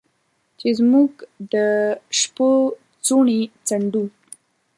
چې 0.59 0.69
موږ 0.91 1.11
د 1.53 1.55
شپو 2.19 2.49
څوڼې 3.05 3.41
څنډو 3.67 4.03